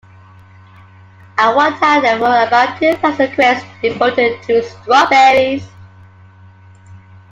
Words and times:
At 1.37 1.53
one 1.55 1.73
time 1.77 2.01
there 2.01 2.19
were 2.19 2.47
about 2.47 2.79
two 2.79 2.93
thousand 2.95 3.33
acres 3.33 3.61
devoted 3.83 4.41
to 4.47 4.63
strawberries. 4.63 5.67